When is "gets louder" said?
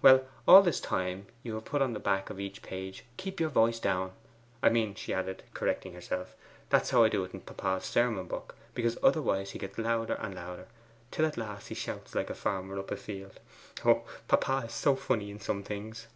9.58-10.14